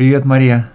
Привет, 0.00 0.24
Мария. 0.24 0.70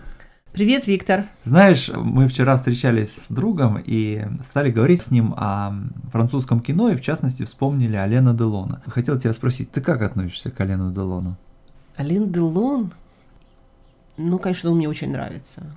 Привет, 0.51 0.85
Виктор. 0.85 1.25
Знаешь, 1.43 1.89
мы 1.89 2.27
вчера 2.27 2.57
встречались 2.57 3.15
с 3.15 3.31
другом 3.31 3.81
и 3.83 4.23
стали 4.47 4.69
говорить 4.69 5.01
с 5.01 5.09
ним 5.09 5.33
о 5.35 5.73
французском 6.11 6.59
кино, 6.59 6.91
и 6.91 6.95
в 6.95 7.01
частности 7.01 7.41
вспомнили 7.43 7.95
Алена 7.97 8.35
Делона. 8.35 8.83
Хотел 8.85 9.17
тебя 9.17 9.33
спросить, 9.33 9.71
ты 9.71 9.81
как 9.81 10.03
относишься 10.03 10.51
к 10.51 10.61
Алену 10.61 10.91
Делону? 10.91 11.37
Ален 11.97 12.31
Делон? 12.31 12.93
Ну, 14.15 14.37
конечно, 14.37 14.69
он 14.69 14.77
мне 14.77 14.87
очень 14.87 15.11
нравится. 15.11 15.75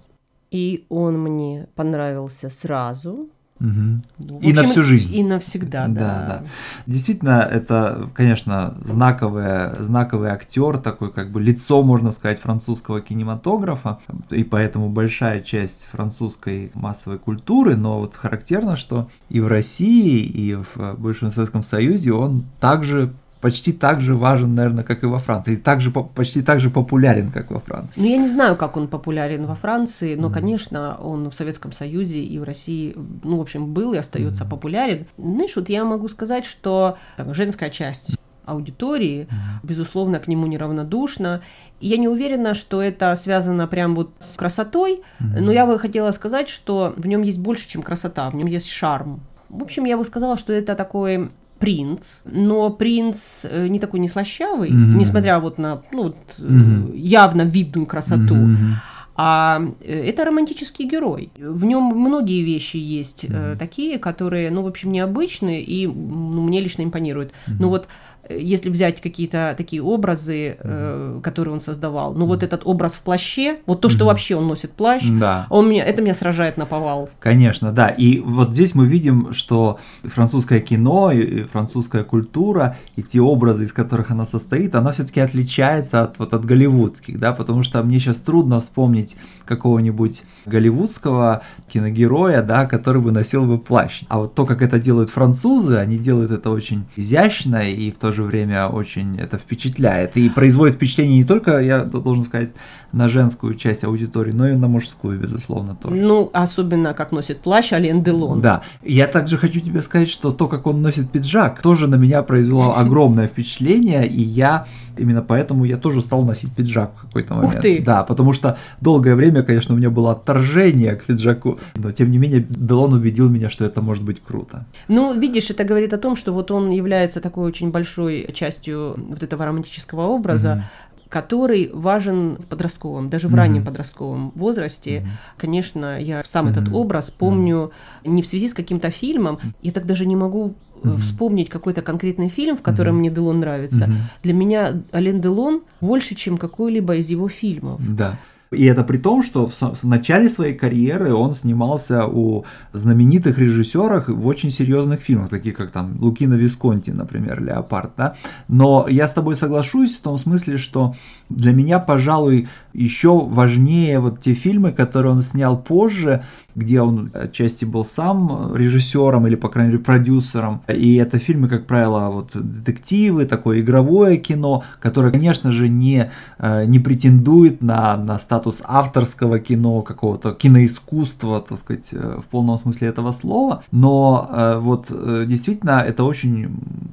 И 0.50 0.84
он 0.90 1.18
мне 1.18 1.68
понравился 1.74 2.50
сразу, 2.50 3.30
Угу. 3.60 4.38
И 4.40 4.52
на 4.52 4.64
всю 4.64 4.82
жизнь. 4.82 5.14
И 5.14 5.22
навсегда, 5.22 5.88
да. 5.88 5.94
да. 5.94 6.26
да. 6.26 6.44
Действительно, 6.86 7.48
это, 7.50 8.08
конечно, 8.14 8.76
знаковый, 8.84 9.82
знаковый 9.82 10.30
актер, 10.30 10.78
такой 10.78 11.12
как 11.12 11.32
бы 11.32 11.40
лицо, 11.40 11.82
можно 11.82 12.10
сказать, 12.10 12.40
французского 12.40 13.00
кинематографа, 13.00 13.98
и 14.30 14.44
поэтому 14.44 14.88
большая 14.88 15.40
часть 15.42 15.88
французской 15.90 16.70
массовой 16.74 17.18
культуры, 17.18 17.76
но 17.76 17.98
вот 18.00 18.14
характерно, 18.16 18.76
что 18.76 19.08
и 19.28 19.40
в 19.40 19.48
России, 19.48 20.20
и 20.20 20.54
в 20.54 20.94
бывшем 20.96 21.30
Советском 21.30 21.64
Союзе 21.64 22.12
он 22.12 22.44
также 22.60 23.12
почти 23.40 23.72
так 23.72 24.00
же 24.00 24.14
важен, 24.14 24.54
наверное, 24.54 24.84
как 24.84 25.02
и 25.02 25.06
во 25.06 25.18
Франции, 25.18 25.54
и 25.54 25.56
также, 25.56 25.90
почти 25.90 26.42
так 26.42 26.60
же 26.60 26.70
популярен, 26.70 27.30
как 27.30 27.50
во 27.50 27.60
Франции. 27.60 27.92
Ну, 27.96 28.06
я 28.06 28.16
не 28.16 28.28
знаю, 28.28 28.56
как 28.56 28.76
он 28.76 28.88
популярен 28.88 29.46
во 29.46 29.54
Франции, 29.54 30.14
но, 30.14 30.28
mm-hmm. 30.28 30.32
конечно, 30.32 30.96
он 31.00 31.30
в 31.30 31.34
Советском 31.34 31.72
Союзе 31.72 32.20
и 32.20 32.38
в 32.38 32.42
России, 32.42 32.94
ну, 33.22 33.38
в 33.38 33.40
общем, 33.40 33.72
был 33.72 33.92
и 33.92 33.98
остается 33.98 34.44
mm-hmm. 34.44 34.50
популярен. 34.50 35.06
Знаешь, 35.16 35.56
вот 35.56 35.68
я 35.68 35.84
могу 35.84 36.08
сказать, 36.08 36.44
что 36.44 36.98
там, 37.16 37.34
женская 37.34 37.70
часть 37.70 38.16
аудитории, 38.44 39.28
mm-hmm. 39.30 39.66
безусловно, 39.66 40.18
к 40.18 40.26
нему 40.26 40.46
неравнодушна. 40.46 41.42
Я 41.80 41.96
не 41.98 42.08
уверена, 42.08 42.54
что 42.54 42.82
это 42.82 43.14
связано 43.14 43.66
прям 43.66 43.94
вот 43.94 44.10
с 44.18 44.36
красотой, 44.36 45.02
mm-hmm. 45.20 45.40
но 45.40 45.52
я 45.52 45.66
бы 45.66 45.78
хотела 45.78 46.10
сказать, 46.12 46.48
что 46.48 46.94
в 46.96 47.06
нем 47.06 47.22
есть 47.22 47.38
больше, 47.38 47.68
чем 47.68 47.82
красота, 47.82 48.30
в 48.30 48.34
нем 48.34 48.46
есть 48.46 48.68
шарм. 48.68 49.20
В 49.48 49.62
общем, 49.62 49.84
я 49.84 49.96
бы 49.96 50.04
сказала, 50.04 50.36
что 50.36 50.52
это 50.52 50.74
такой 50.74 51.30
принц, 51.58 52.20
но 52.24 52.70
принц 52.70 53.44
э, 53.44 53.68
не 53.68 53.78
такой 53.78 54.00
не 54.00 54.08
слащавый, 54.08 54.70
mm-hmm. 54.70 54.96
несмотря 54.96 55.38
вот 55.40 55.58
на 55.58 55.82
ну, 55.92 56.04
вот, 56.04 56.16
mm-hmm. 56.38 56.96
явно 56.96 57.42
видную 57.42 57.86
красоту. 57.86 58.34
Mm-hmm. 58.34 58.72
А 59.16 59.60
э, 59.80 60.08
это 60.08 60.24
романтический 60.24 60.86
герой. 60.86 61.30
В 61.36 61.64
нем 61.64 61.84
многие 61.84 62.42
вещи 62.42 62.76
есть 62.76 63.24
mm-hmm. 63.24 63.56
такие, 63.56 63.98
которые, 63.98 64.50
ну, 64.50 64.62
в 64.62 64.68
общем, 64.68 64.92
необычные 64.92 65.62
и 65.62 65.86
ну, 65.86 66.42
мне 66.42 66.60
лично 66.60 66.82
импонируют. 66.82 67.30
Mm-hmm. 67.30 67.56
Ну 67.58 67.68
вот 67.68 67.88
если 68.28 68.70
взять 68.70 69.00
какие-то 69.00 69.54
такие 69.56 69.82
образы, 69.82 70.56
э, 70.58 71.20
которые 71.22 71.54
он 71.54 71.60
создавал, 71.60 72.14
ну 72.14 72.26
вот 72.26 72.42
этот 72.42 72.62
образ 72.64 72.94
в 72.94 73.02
плаще, 73.02 73.58
вот 73.66 73.80
то, 73.80 73.88
что 73.88 74.06
вообще 74.06 74.36
он 74.36 74.46
носит 74.46 74.72
плащ, 74.72 75.02
да. 75.08 75.46
он 75.50 75.68
меня, 75.68 75.84
это 75.84 76.02
меня 76.02 76.14
сражает 76.14 76.56
на 76.56 76.66
повал. 76.66 77.08
Конечно, 77.20 77.72
да. 77.72 77.88
И 77.88 78.20
вот 78.20 78.52
здесь 78.52 78.74
мы 78.74 78.86
видим, 78.86 79.32
что 79.32 79.78
французское 80.04 80.60
кино 80.60 81.10
и 81.10 81.44
французская 81.44 82.04
культура 82.04 82.76
и 82.96 83.02
те 83.02 83.20
образы, 83.20 83.64
из 83.64 83.72
которых 83.72 84.10
она 84.10 84.26
состоит, 84.26 84.74
она 84.74 84.92
все-таки 84.92 85.20
отличается 85.20 86.02
от 86.02 86.18
вот 86.18 86.34
от 86.34 86.44
голливудских, 86.44 87.18
да, 87.18 87.32
потому 87.32 87.62
что 87.62 87.82
мне 87.82 87.98
сейчас 87.98 88.18
трудно 88.18 88.60
вспомнить 88.60 89.16
какого-нибудь 89.44 90.24
голливудского 90.46 91.42
киногероя, 91.68 92.42
да, 92.42 92.66
который 92.66 93.00
бы 93.00 93.12
носил 93.12 93.46
бы 93.46 93.58
плащ. 93.58 94.02
А 94.08 94.18
вот 94.18 94.34
то, 94.34 94.44
как 94.46 94.62
это 94.62 94.78
делают 94.78 95.10
французы, 95.10 95.76
они 95.76 95.98
делают 95.98 96.30
это 96.30 96.50
очень 96.50 96.84
изящно 96.96 97.70
и 97.70 97.90
в 97.90 97.98
то 97.98 98.12
же 98.12 98.17
время 98.22 98.68
очень 98.68 99.18
это 99.18 99.38
впечатляет. 99.38 100.16
И 100.16 100.28
производит 100.28 100.76
впечатление 100.76 101.18
не 101.18 101.24
только, 101.24 101.58
я 101.60 101.84
должен 101.84 102.24
сказать, 102.24 102.50
на 102.92 103.08
женскую 103.08 103.54
часть 103.54 103.84
аудитории, 103.84 104.32
но 104.32 104.48
и 104.48 104.54
на 104.54 104.68
мужскую, 104.68 105.18
безусловно, 105.18 105.74
тоже. 105.74 105.96
Ну, 105.96 106.30
особенно 106.32 106.94
как 106.94 107.12
носит 107.12 107.40
плащ 107.40 107.72
Ален 107.72 108.02
Делон. 108.02 108.40
Да. 108.40 108.62
Я 108.82 109.06
также 109.06 109.36
хочу 109.36 109.60
тебе 109.60 109.80
сказать, 109.82 110.08
что 110.08 110.30
то, 110.30 110.48
как 110.48 110.66
он 110.66 110.80
носит 110.80 111.10
пиджак, 111.10 111.60
тоже 111.60 111.86
на 111.86 111.96
меня 111.96 112.22
произвело 112.22 112.74
огромное 112.76 113.28
впечатление, 113.28 114.06
и 114.06 114.22
я 114.22 114.66
именно 114.96 115.22
поэтому 115.22 115.64
я 115.64 115.76
тоже 115.76 116.02
стал 116.02 116.24
носить 116.24 116.52
пиджак 116.52 116.92
в 116.96 117.06
какой-то 117.06 117.34
момент. 117.34 117.54
Ух 117.56 117.60
ты! 117.60 117.82
Да, 117.82 118.02
потому 118.02 118.32
что 118.32 118.58
долгое 118.80 119.14
время, 119.14 119.42
конечно, 119.42 119.74
у 119.74 119.78
меня 119.78 119.90
было 119.90 120.12
отторжение 120.12 120.96
к 120.96 121.04
пиджаку, 121.04 121.58
но 121.76 121.92
тем 121.92 122.10
не 122.10 122.18
менее 122.18 122.44
Делон 122.48 122.92
убедил 122.94 123.28
меня, 123.28 123.50
что 123.50 123.64
это 123.64 123.80
может 123.80 124.02
быть 124.02 124.20
круто. 124.22 124.66
Ну, 124.88 125.18
видишь, 125.18 125.50
это 125.50 125.64
говорит 125.64 125.92
о 125.92 125.98
том, 125.98 126.16
что 126.16 126.32
вот 126.32 126.50
он 126.50 126.70
является 126.70 127.20
такой 127.20 127.46
очень 127.46 127.70
большой 127.70 128.07
частью 128.32 128.94
вот 128.96 129.22
этого 129.22 129.44
романтического 129.44 130.02
образа, 130.02 130.48
mm-hmm 130.48 130.88
который 131.08 131.70
важен 131.72 132.36
в 132.36 132.46
подростковом, 132.46 133.08
даже 133.08 133.28
в 133.28 133.32
mm-hmm. 133.32 133.36
раннем 133.36 133.64
подростковом 133.64 134.32
возрасте. 134.34 134.98
Mm-hmm. 134.98 135.38
Конечно, 135.38 136.00
я 136.00 136.22
сам 136.24 136.46
mm-hmm. 136.46 136.50
этот 136.50 136.68
образ 136.72 137.10
помню 137.10 137.72
mm-hmm. 138.04 138.10
не 138.10 138.22
в 138.22 138.26
связи 138.26 138.48
с 138.48 138.54
каким-то 138.54 138.90
фильмом, 138.90 139.38
я 139.62 139.72
так 139.72 139.86
даже 139.86 140.06
не 140.06 140.16
могу 140.16 140.54
mm-hmm. 140.82 140.98
вспомнить 140.98 141.48
какой-то 141.48 141.82
конкретный 141.82 142.28
фильм, 142.28 142.56
в 142.56 142.62
котором 142.62 142.96
mm-hmm. 142.96 142.98
мне 142.98 143.10
Делон 143.10 143.40
нравится. 143.40 143.84
Mm-hmm. 143.84 144.22
Для 144.22 144.34
меня 144.34 144.82
Ален 144.92 145.20
Делон 145.20 145.62
больше, 145.80 146.14
чем 146.14 146.36
какой-либо 146.36 146.96
из 146.96 147.08
его 147.08 147.28
фильмов. 147.28 147.80
Да. 147.96 148.18
И 148.50 148.64
это 148.64 148.82
при 148.82 148.98
том, 148.98 149.22
что 149.22 149.46
в, 149.46 149.52
в 149.52 149.84
начале 149.84 150.28
своей 150.28 150.54
карьеры 150.54 151.12
он 151.14 151.34
снимался 151.34 152.06
у 152.06 152.44
знаменитых 152.72 153.38
режиссеров 153.38 154.08
в 154.08 154.26
очень 154.26 154.50
серьезных 154.50 155.00
фильмах, 155.00 155.28
таких 155.28 155.56
как 155.56 155.70
там 155.70 155.96
Лукино 156.00 156.34
Висконти, 156.34 156.90
например, 156.90 157.42
Леопард. 157.42 157.92
Да? 157.96 158.14
Но 158.48 158.86
я 158.88 159.06
с 159.06 159.12
тобой 159.12 159.36
соглашусь 159.36 159.96
в 159.96 160.00
том 160.00 160.18
смысле, 160.18 160.56
что 160.56 160.94
для 161.28 161.52
меня, 161.52 161.78
пожалуй, 161.78 162.48
еще 162.72 163.18
важнее 163.18 164.00
вот 164.00 164.20
те 164.20 164.32
фильмы, 164.32 164.72
которые 164.72 165.12
он 165.12 165.20
снял 165.20 165.58
позже, 165.58 166.24
где 166.54 166.80
он 166.80 167.10
отчасти 167.12 167.64
был 167.66 167.84
сам 167.84 168.54
режиссером 168.54 169.26
или, 169.26 169.34
по 169.34 169.48
крайней 169.48 169.72
мере, 169.72 169.84
продюсером. 169.84 170.62
И 170.68 170.96
это 170.96 171.18
фильмы, 171.18 171.48
как 171.48 171.66
правило, 171.66 172.08
вот 172.10 172.30
детективы, 172.34 173.26
такое 173.26 173.60
игровое 173.60 174.16
кино, 174.16 174.64
которое, 174.80 175.12
конечно 175.12 175.52
же, 175.52 175.68
не, 175.68 176.10
э, 176.38 176.64
не 176.64 176.78
претендует 176.78 177.62
на, 177.62 177.96
на 177.96 178.18
статус 178.18 178.37
статус 178.38 178.62
авторского 178.64 179.40
кино, 179.40 179.82
какого-то 179.82 180.32
киноискусства, 180.32 181.40
так 181.40 181.58
сказать, 181.58 181.88
э, 181.92 182.20
в 182.22 182.28
полном 182.30 182.58
смысле 182.58 182.88
этого 182.88 183.12
слова. 183.12 183.62
Но 183.72 184.28
э, 184.30 184.58
вот 184.60 184.90
э, 184.90 185.24
действительно 185.26 185.84
это 185.88 186.04
очень 186.04 186.48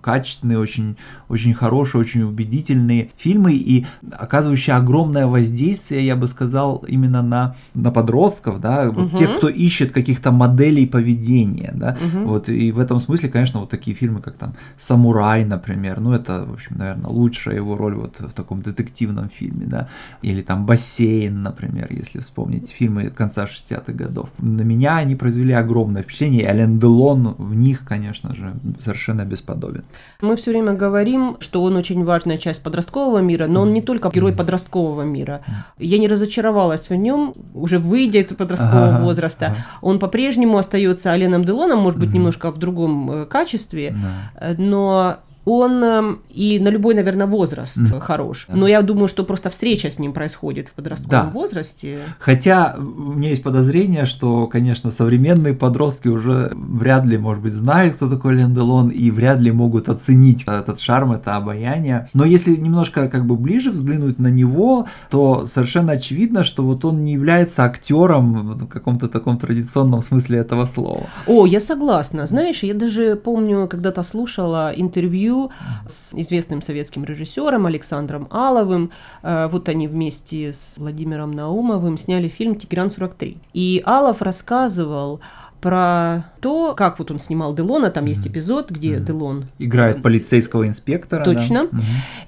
качественные, 0.05 0.59
очень, 0.59 0.97
очень 1.29 1.55
хорошие, 1.55 1.99
очень 1.99 2.21
убедительные 2.21 3.09
фильмы 3.17 3.53
и 3.53 3.87
оказывающие 4.11 4.75
огромное 4.75 5.25
воздействие, 5.25 6.05
я 6.05 6.15
бы 6.15 6.27
сказал, 6.27 6.85
именно 6.87 7.23
на, 7.23 7.55
на 7.73 7.89
подростков, 7.89 8.61
да, 8.61 8.91
вот 8.91 9.07
угу. 9.07 9.17
тех, 9.17 9.37
кто 9.37 9.49
ищет 9.49 9.91
каких-то 9.91 10.31
моделей 10.31 10.85
поведения, 10.85 11.71
да, 11.73 11.97
угу. 11.99 12.27
вот 12.27 12.49
и 12.49 12.71
в 12.71 12.77
этом 12.77 12.99
смысле, 12.99 13.29
конечно, 13.29 13.59
вот 13.59 13.71
такие 13.71 13.97
фильмы, 13.97 14.21
как 14.21 14.35
там 14.35 14.53
«Самурай», 14.77 15.43
например, 15.43 15.99
ну 15.99 16.13
это, 16.13 16.45
в 16.45 16.53
общем, 16.53 16.77
наверное, 16.77 17.09
лучшая 17.09 17.55
его 17.55 17.75
роль 17.75 17.95
вот 17.95 18.19
в 18.19 18.31
таком 18.33 18.61
детективном 18.61 19.29
фильме, 19.29 19.65
да, 19.65 19.87
или 20.21 20.43
там 20.43 20.67
«Бассейн», 20.67 21.41
например, 21.41 21.87
если 21.89 22.19
вспомнить 22.19 22.69
фильмы 22.69 23.09
конца 23.09 23.45
60-х 23.45 23.91
годов. 23.93 24.29
На 24.37 24.61
меня 24.61 24.97
они 24.97 25.15
произвели 25.15 25.53
огромное 25.53 26.03
впечатление, 26.03 26.43
и 26.43 26.45
Ален 26.45 26.79
Делон 26.79 27.33
в 27.39 27.55
них, 27.55 27.83
конечно 27.85 28.35
же, 28.35 28.53
совершенно 28.79 29.25
бесподобен. 29.25 29.83
Мы 30.21 30.35
все 30.35 30.51
время 30.51 30.73
говорим, 30.73 31.37
что 31.39 31.63
он 31.63 31.75
очень 31.75 32.03
важная 32.03 32.37
часть 32.37 32.63
подросткового 32.63 33.19
мира, 33.19 33.47
но 33.47 33.61
он 33.61 33.73
не 33.73 33.81
только 33.81 34.09
герой 34.09 34.33
подросткового 34.33 35.03
мира. 35.03 35.41
Я 35.77 35.97
не 35.97 36.07
разочаровалась 36.07 36.89
в 36.89 36.95
нем, 36.95 37.33
уже 37.53 37.79
выйдя 37.79 38.19
из 38.19 38.33
подросткового 38.33 38.95
ага, 38.95 39.03
возраста. 39.03 39.45
Ага. 39.47 39.55
Он 39.81 39.99
по-прежнему 39.99 40.57
остается 40.57 41.11
Аленом 41.11 41.45
Делоном, 41.45 41.79
может 41.79 41.99
быть, 41.99 42.13
немножко 42.13 42.51
в 42.51 42.57
другом 42.57 43.11
э, 43.11 43.25
качестве, 43.25 43.95
да. 44.39 44.55
но 44.57 45.17
он 45.45 45.83
эм, 45.83 46.19
и 46.29 46.59
на 46.59 46.69
любой, 46.69 46.95
наверное, 46.95 47.27
возраст 47.27 47.77
mm. 47.77 47.99
хорош. 47.99 48.47
Но 48.49 48.67
я 48.67 48.81
думаю, 48.81 49.07
что 49.07 49.23
просто 49.23 49.49
встреча 49.51 49.89
с 49.89 49.99
ним 49.99 50.11
происходит 50.11 50.69
в 50.69 50.71
подростковом 50.71 51.27
да. 51.27 51.31
возрасте. 51.31 51.99
Хотя 52.19 52.75
у 52.77 53.13
меня 53.13 53.29
есть 53.29 53.43
подозрение, 53.43 54.05
что, 54.05 54.47
конечно, 54.47 54.89
современные 54.89 55.53
подростки 55.53 56.07
уже 56.07 56.51
вряд 56.55 57.05
ли, 57.05 57.17
может 57.17 57.43
быть, 57.43 57.53
знают, 57.53 57.95
кто 57.95 58.09
такой 58.09 58.35
Ленделон, 58.35 58.89
и 58.89 59.11
вряд 59.11 59.39
ли 59.39 59.51
могут 59.51 59.87
оценить 59.87 60.43
этот 60.47 60.79
шарм, 60.79 61.11
это 61.11 61.35
обаяние. 61.35 62.09
Но 62.13 62.25
если 62.25 62.55
немножко 62.55 63.07
как 63.07 63.25
бы 63.25 63.35
ближе 63.35 63.69
взглянуть 63.69 64.17
на 64.17 64.27
него, 64.27 64.87
то 65.11 65.45
совершенно 65.45 65.93
очевидно, 65.93 66.43
что 66.43 66.63
вот 66.63 66.83
он 66.85 67.03
не 67.03 67.13
является 67.13 67.63
актером 67.63 68.57
в 68.57 68.67
каком-то 68.67 69.07
таком 69.07 69.37
традиционном 69.37 70.01
смысле 70.01 70.39
этого 70.39 70.65
слова. 70.65 71.07
О, 71.27 71.45
я 71.45 71.59
согласна. 71.59 72.25
Знаешь, 72.25 72.63
я 72.63 72.73
даже 72.73 73.15
помню, 73.15 73.67
когда-то 73.67 74.01
слушала 74.03 74.73
интервью 74.75 75.34
интервью 75.35 75.51
с 75.87 76.13
известным 76.13 76.61
советским 76.61 77.03
режиссером 77.03 77.65
Александром 77.65 78.27
Аловым. 78.31 78.91
Э, 79.21 79.47
вот 79.47 79.69
они 79.69 79.87
вместе 79.87 80.53
с 80.53 80.77
Владимиром 80.77 81.31
Наумовым 81.31 81.97
сняли 81.97 82.27
фильм 82.27 82.55
«Тигран-43». 82.55 83.37
И 83.53 83.81
Алов 83.85 84.21
рассказывал 84.21 85.19
про 85.65 86.25
то, 86.41 86.75
как 86.75 86.99
вот 86.99 87.09
он 87.09 87.19
снимал 87.19 87.55
Делона, 87.55 87.89
там 87.89 88.05
есть 88.05 88.27
эпизод, 88.27 88.69
где 88.69 88.97
Делон 88.97 89.45
Играет 89.57 90.03
полицейского 90.03 90.67
инспектора. 90.67 91.25
да. 91.25 91.33
Точно. 91.33 91.63
Мгм. 91.63 91.81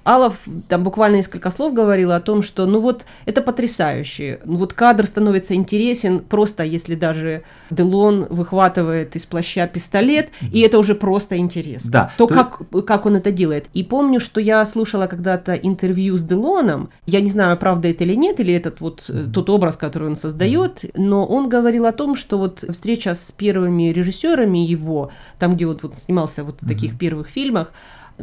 Алов 0.05 0.39
там 0.67 0.83
буквально 0.83 1.17
несколько 1.17 1.51
слов 1.51 1.71
говорила 1.71 2.15
о 2.15 2.19
том, 2.19 2.41
что 2.41 2.65
ну 2.65 2.81
вот 2.81 3.05
это 3.27 3.43
потрясающе. 3.43 4.39
Ну 4.43 4.55
вот 4.55 4.73
кадр 4.73 5.05
становится 5.05 5.53
интересен 5.53 6.21
просто 6.21 6.63
если 6.63 6.95
даже 6.95 7.43
Делон 7.69 8.25
выхватывает 8.27 9.15
из 9.15 9.27
плаща 9.27 9.67
пистолет, 9.67 10.29
и 10.51 10.61
это 10.61 10.79
уже 10.79 10.95
просто 10.95 11.37
интересно. 11.37 11.91
Да. 11.91 12.11
То, 12.17 12.25
То- 12.25 12.33
как, 12.33 12.85
как 12.87 13.05
он 13.05 13.17
это 13.17 13.29
делает. 13.29 13.67
И 13.75 13.83
помню, 13.83 14.19
что 14.19 14.41
я 14.41 14.65
слушала 14.65 15.05
когда-то 15.05 15.53
интервью 15.53 16.17
с 16.17 16.23
Делоном, 16.23 16.89
я 17.05 17.21
не 17.21 17.29
знаю, 17.29 17.55
правда 17.55 17.89
это 17.89 18.03
или 18.03 18.15
нет, 18.15 18.39
или 18.39 18.51
этот 18.51 18.81
вот 18.81 19.05
э, 19.09 19.27
тот 19.31 19.47
образ, 19.51 19.77
который 19.77 20.07
он 20.07 20.15
создает, 20.15 20.85
но 20.95 21.23
он 21.23 21.49
говорил 21.49 21.85
о 21.85 21.91
том, 21.91 22.15
что 22.15 22.39
вот 22.39 22.63
встреча 22.67 23.13
с 23.13 23.26
первыми 23.31 23.91
режиссерами 23.91 24.59
его, 24.59 25.11
там, 25.39 25.55
где 25.55 25.65
вот, 25.65 25.83
вот 25.83 25.97
снимался 25.97 26.43
вот 26.43 26.61
в 26.61 26.67
таких 26.67 26.97
первых 26.97 27.29
фильмах, 27.29 27.71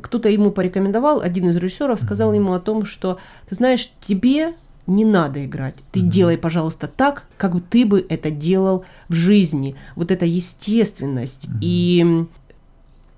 кто-то 0.00 0.28
ему 0.28 0.50
порекомендовал, 0.50 1.20
один 1.20 1.48
из 1.48 1.56
режиссеров 1.56 2.00
сказал 2.00 2.32
ему 2.32 2.52
о 2.52 2.60
том, 2.60 2.84
что 2.84 3.18
ты 3.48 3.54
знаешь, 3.54 3.92
тебе 4.00 4.54
не 4.86 5.04
надо 5.04 5.44
играть. 5.44 5.74
Ты 5.92 6.00
делай, 6.00 6.36
пожалуйста, 6.36 6.88
так, 6.88 7.24
как 7.38 7.54
ты 7.70 7.86
бы 7.86 8.04
это 8.08 8.30
делал 8.30 8.84
в 9.08 9.14
жизни. 9.14 9.76
Вот 9.96 10.10
эта 10.10 10.26
естественность 10.26 11.48
и 11.60 12.00
м, 12.02 12.28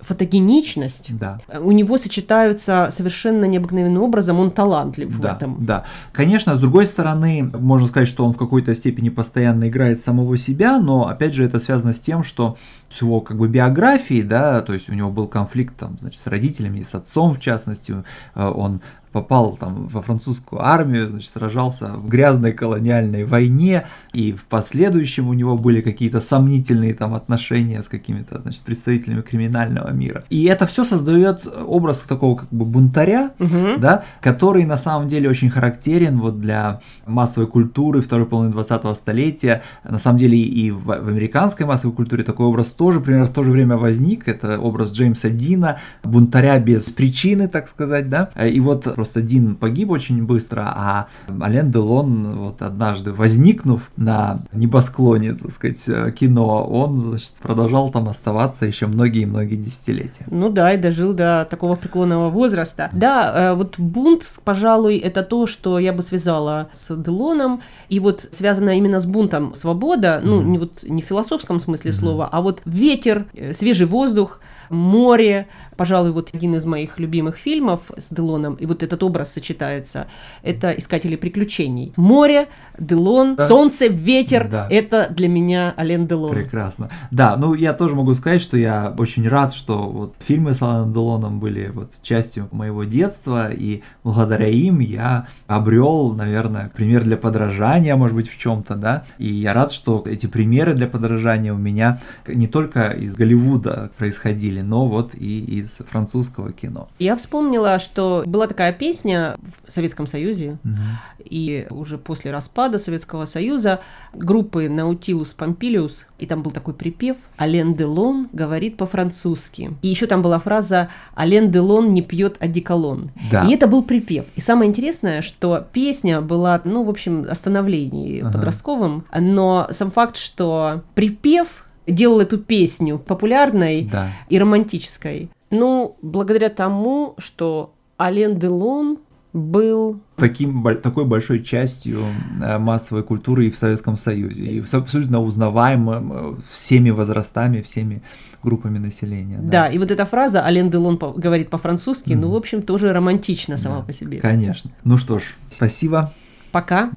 фотогеничность 0.07 1.17
Да. 1.19 1.39
у 1.61 1.73
него 1.73 1.99
сочетаются 1.99 2.89
совершенно 2.91 3.45
необыкновенным 3.45 4.03
образом. 4.03 4.39
Он 4.41 4.51
талантлив 4.51 5.19
Да, 5.21 5.33
в 5.35 5.37
этом. 5.37 5.57
да. 5.65 5.85
Конечно, 6.13 6.55
с 6.55 6.59
другой 6.59 6.87
стороны, 6.87 7.51
можно 7.59 7.87
сказать, 7.89 8.09
что 8.09 8.25
он 8.25 8.33
в 8.33 8.39
какой-то 8.39 8.75
степени 8.75 9.09
постоянно 9.09 9.69
играет 9.69 10.03
самого 10.03 10.37
себя, 10.39 10.79
но 10.79 11.07
опять 11.09 11.35
же 11.35 11.45
это 11.45 11.59
связано 11.59 11.93
с 11.93 12.01
тем, 12.01 12.23
что 12.23 12.57
с 12.95 13.03
его 13.03 13.21
как 13.21 13.37
бы 13.37 13.49
биографией, 13.49 14.23
да, 14.23 14.61
то 14.61 14.73
есть 14.73 14.89
у 14.89 14.95
него 14.95 15.11
был 15.11 15.27
конфликт 15.27 15.77
там, 15.77 15.97
значит, 16.01 16.21
с 16.21 16.27
родителями, 16.27 16.83
с 16.83 16.95
отцом 16.95 17.35
в 17.35 17.41
частности, 17.41 17.95
э, 18.35 18.45
он 18.45 18.81
попал 19.17 19.57
там 19.57 19.89
во 19.89 20.03
французскую 20.03 20.61
армию, 20.63 21.09
значит, 21.09 21.31
сражался 21.31 21.87
в 21.97 22.07
грязной 22.07 22.53
колониальной 22.53 23.25
войне, 23.25 23.87
и 24.13 24.33
в 24.33 24.45
последующем 24.45 25.29
у 25.29 25.33
него 25.33 25.57
были 25.57 25.81
какие-то 25.81 26.21
сомнительные 26.21 26.93
там 26.93 27.15
отношения 27.15 27.83
с 27.83 27.89
какими-то, 27.89 28.41
значит, 28.41 28.61
представителями 28.63 29.23
криминального 29.23 29.91
мира. 29.91 30.25
И 30.29 30.45
это 30.45 30.67
все 30.67 30.85
создает 30.85 31.47
образ 31.67 32.01
такого 32.01 32.37
как 32.37 32.51
бы 32.51 32.67
бунтаря, 32.67 33.31
Мгм. 33.39 33.81
да, 33.81 34.03
который 34.21 34.67
на 34.67 34.77
самом 34.77 35.09
деле 35.09 35.31
очень 35.31 35.49
характерен 35.49 36.19
вот 36.21 36.39
для 36.41 36.81
массовой 37.07 37.47
культуры 37.47 38.03
второй 38.03 38.27
половины 38.27 38.53
20-го 38.53 38.93
столетия. 38.95 39.63
На 39.83 39.99
самом 39.99 40.19
деле 40.19 40.37
и 40.39 40.71
в, 40.71 40.85
в 40.85 41.09
американской 41.09 41.65
массовой 41.65 41.95
культуре 41.95 42.23
такой 42.23 42.45
образ 42.47 42.69
тоже 42.69 43.01
примерно 43.01 43.27
в 43.27 43.33
то 43.33 43.43
же 43.45 43.51
время 43.51 43.77
возник. 43.79 44.29
Это 44.29 44.59
образ 44.61 44.91
Джеймса 44.93 45.31
Дина, 45.31 45.79
бунтаря 46.05 46.59
без 46.59 46.91
причины, 46.91 47.49
так 47.49 47.67
сказать, 47.69 48.09
да. 48.11 48.29
И 48.47 48.61
вот 48.61 48.87
просто 49.07 49.23
Дин 49.23 49.55
погиб 49.55 49.91
очень 49.91 50.25
быстро, 50.25 50.63
а 50.67 51.07
Ален 51.41 51.71
Делон 51.71 52.37
вот 52.39 52.61
однажды 52.61 53.13
возникнув 53.13 53.83
на 53.97 54.41
небосклоне, 54.53 55.35
так 55.35 55.53
сказать, 55.53 55.83
э, 55.87 56.11
кино, 56.11 56.67
он 56.67 57.01
значит, 57.01 57.31
продолжал 57.41 57.91
там 57.91 58.09
оставаться 58.09 58.67
еще 58.67 58.87
многие-многие 58.87 59.55
десятилетия. 59.55 60.25
Ну 60.29 60.51
да, 60.51 60.73
и 60.73 60.77
дожил 60.77 61.13
до 61.13 61.47
такого 61.49 61.77
преклонного 61.77 62.31
возраста. 62.31 62.91
Да, 62.93 63.53
э, 63.53 63.55
вот 63.55 63.79
бунт, 63.79 64.25
пожалуй, 64.43 64.97
это 64.97 65.23
то, 65.23 65.47
что 65.47 65.79
я 65.79 65.93
бы 65.93 66.03
связала 66.03 66.69
с 66.73 66.97
Делоном. 66.97 67.61
И 67.89 68.01
вот 68.01 68.27
связано 68.33 68.77
именно 68.77 68.99
с 68.99 69.07
бунтом 69.07 69.55
свобода, 69.55 70.21
ну, 70.23 70.43
не 70.43 70.59
вот 70.59 70.83
не 70.83 71.03
в 71.03 71.05
философском 71.05 71.61
смысле 71.61 71.93
слова, 71.93 72.29
а 72.31 72.41
вот 72.41 72.61
ветер, 72.65 73.27
э, 73.35 73.53
свежий 73.53 73.87
воздух, 73.87 74.41
море, 74.71 75.47
пожалуй, 75.77 76.13
вот 76.13 76.31
один 76.33 76.55
из 76.55 76.65
моих 76.65 76.99
любимых 76.99 77.37
фильмов 77.37 77.81
с 77.97 78.11
Делоном, 78.13 78.55
и 78.55 78.67
вот 78.67 78.83
этот 78.83 79.03
образ 79.03 79.33
сочетается, 79.33 80.07
это 80.43 80.71
«Искатели 80.73 81.17
приключений». 81.17 81.93
Море, 81.97 82.49
Делон, 82.79 83.37
Да. 83.37 83.47
солнце, 83.49 83.87
ветер, 83.87 84.49
Да. 84.49 84.69
это 84.71 85.09
для 85.11 85.29
меня 85.29 85.75
Ален 85.79 86.07
Делон. 86.07 86.31
Прекрасно. 86.31 86.91
Да, 87.11 87.37
ну 87.37 87.55
я 87.55 87.73
тоже 87.73 87.95
могу 87.95 88.15
сказать, 88.15 88.41
что 88.43 88.57
я 88.57 88.95
очень 88.99 89.29
рад, 89.29 89.55
что 89.55 89.89
вот 89.89 90.15
фильмы 90.27 90.53
с 90.53 90.63
Аланом 90.63 90.93
Делоном 90.93 91.41
были 91.41 91.71
вот 91.73 91.91
частью 92.03 92.49
моего 92.53 92.85
детства, 92.85 93.51
и 93.53 93.83
благодаря 94.05 94.49
им 94.49 94.81
я 94.81 95.27
обрел, 95.47 96.13
наверное, 96.13 96.71
пример 96.75 97.05
для 97.05 97.17
подражания, 97.17 97.97
может 97.97 98.17
быть, 98.17 98.29
в 98.29 98.39
чем-то, 98.39 98.75
да. 98.75 99.05
И 99.19 99.33
я 99.33 99.53
рад, 99.55 99.73
что 99.73 100.03
эти 100.07 100.27
примеры 100.27 100.75
для 100.75 100.87
подражания 100.87 101.53
у 101.53 101.59
меня 101.59 102.01
не 102.27 102.47
только 102.47 102.91
из 102.91 103.15
Голливуда 103.15 103.91
происходили, 103.99 104.56
но 104.61 104.87
вот 104.87 105.15
и 105.15 105.41
из 105.59 105.79
французского 105.89 106.53
кино. 106.53 106.89
Я 106.99 107.17
вспомнила, 107.17 107.79
что 107.79 108.23
была 108.27 108.47
такая 108.47 108.73
песня 108.73 109.37
в 109.67 109.73
Советском 109.73 110.07
Союзе, 110.07 110.59
Мгм. 110.63 110.79
и 111.25 111.67
уже 111.71 111.99
после 111.99 112.31
распада 112.31 112.79
Советского 112.79 113.27
Союза 113.27 113.81
группы 114.15 114.69
Наутилус 114.69 115.35
Помпилиус, 115.35 116.07
и 116.19 116.27
там 116.27 116.43
был 116.43 116.51
такой 116.51 116.75
припев 116.75 117.17
«Ален 117.39 117.75
Делон 117.75 118.29
говорит 118.33 118.77
по-французски». 118.77 119.73
И 119.83 119.89
еще 119.89 120.07
там 120.07 120.23
была 120.23 120.39
фраза 120.39 120.89
«Ален 121.17 121.51
Делон 121.51 121.93
не 121.93 122.03
пьет 122.03 122.37
одеколон». 122.41 123.11
Да. 123.31 123.45
И 123.45 123.53
это 123.55 123.67
был 123.67 123.83
припев. 123.83 124.27
И 124.37 124.41
самое 124.41 124.71
интересное, 124.71 125.23
что 125.23 125.67
песня 125.73 126.21
была, 126.21 126.61
ну, 126.65 126.83
в 126.85 126.91
общем, 126.91 127.27
остановлении 127.29 128.21
Ага. 128.21 128.33
подростковым, 128.33 129.05
но 129.19 129.69
сам 129.71 129.91
факт, 129.91 130.17
что 130.17 130.83
припев 130.95 131.66
делал 131.87 132.21
эту 132.21 132.39
песню 132.39 132.99
популярной, 132.99 133.89
Да. 133.91 134.11
и 134.29 134.39
романтической. 134.39 135.31
Ну, 135.51 135.97
благодаря 136.03 136.49
тому, 136.49 137.15
что 137.19 137.73
Ален 138.01 138.39
Делон 138.39 138.99
был 139.33 140.01
таким, 140.17 140.65
такой 140.83 141.05
большой 141.05 141.43
частью 141.45 142.05
э, 142.43 142.59
массовой 142.59 143.03
культуры 143.03 143.47
и 143.47 143.51
в 143.51 143.57
Советском 143.59 143.97
Союзе, 143.99 144.43
и 144.43 144.61
абсолютно 144.73 145.21
узнаваемым 145.21 146.13
э, 146.13 146.35
всеми 146.53 146.89
возрастами, 146.91 147.61
всеми 147.61 148.03
группами 148.43 148.79
населения. 148.79 149.39
Да, 149.43 149.67
и 149.69 149.77
вот 149.79 149.91
эта 149.91 150.07
фраза 150.07 150.43
«Ален 150.45 150.71
Делон 150.71 150.97
говорит 150.97 151.51
по-французски», 151.51 152.15
ну, 152.15 152.29
Мгм. 152.29 152.31
в 152.31 152.37
общем, 152.37 152.63
тоже 152.63 152.93
романтична 152.93 153.57
сама 153.59 153.79
Да, 153.79 153.83
по 153.83 153.93
себе. 153.93 154.19
Конечно. 154.21 154.71
Ну 154.85 154.97
что 154.97 155.19
ж, 155.19 155.23
спасибо. 155.51 156.13
Пока. 156.53 156.91